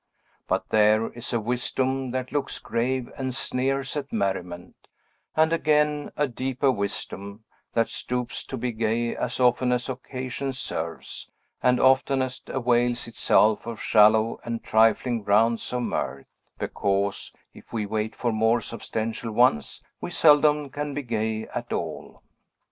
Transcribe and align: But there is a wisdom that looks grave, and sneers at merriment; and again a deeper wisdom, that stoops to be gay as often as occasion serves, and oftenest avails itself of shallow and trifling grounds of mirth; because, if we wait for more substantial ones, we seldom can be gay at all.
But 0.47 0.69
there 0.69 1.11
is 1.13 1.31
a 1.31 1.39
wisdom 1.39 2.09
that 2.09 2.31
looks 2.31 2.57
grave, 2.57 3.11
and 3.19 3.35
sneers 3.35 3.95
at 3.95 4.11
merriment; 4.11 4.87
and 5.35 5.53
again 5.53 6.11
a 6.17 6.27
deeper 6.27 6.71
wisdom, 6.71 7.43
that 7.75 7.87
stoops 7.87 8.43
to 8.45 8.57
be 8.57 8.71
gay 8.71 9.15
as 9.15 9.39
often 9.39 9.71
as 9.71 9.89
occasion 9.89 10.53
serves, 10.53 11.29
and 11.61 11.79
oftenest 11.79 12.49
avails 12.49 13.05
itself 13.07 13.67
of 13.67 13.79
shallow 13.79 14.39
and 14.43 14.63
trifling 14.63 15.21
grounds 15.21 15.71
of 15.71 15.83
mirth; 15.83 16.47
because, 16.57 17.31
if 17.53 17.71
we 17.71 17.85
wait 17.85 18.15
for 18.15 18.31
more 18.31 18.59
substantial 18.59 19.31
ones, 19.31 19.83
we 20.01 20.09
seldom 20.09 20.71
can 20.71 20.95
be 20.95 21.03
gay 21.03 21.45
at 21.49 21.71
all. 21.71 22.23